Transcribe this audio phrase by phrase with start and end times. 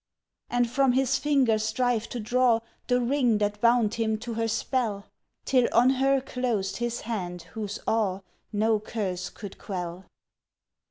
[0.49, 5.05] And from his finger strive to draw The ring that bound him to her spell?
[5.45, 10.07] Till on her closed his hand whose awe No curse could quell?